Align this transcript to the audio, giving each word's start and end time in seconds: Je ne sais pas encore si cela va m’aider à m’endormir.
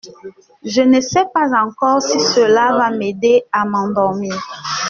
Je 0.63 0.81
ne 0.81 0.99
sais 0.99 1.25
pas 1.31 1.51
encore 1.63 2.01
si 2.01 2.19
cela 2.19 2.75
va 2.75 2.89
m’aider 2.89 3.43
à 3.51 3.65
m’endormir. 3.65 4.33